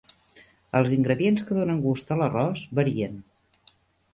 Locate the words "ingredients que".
0.95-1.57